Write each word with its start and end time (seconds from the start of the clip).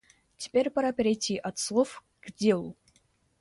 Теперь 0.37 0.71
пора 0.71 0.93
перейти 0.93 1.37
от 1.37 1.59
слов 1.59 2.03
к 2.21 2.31
делу. 2.33 2.75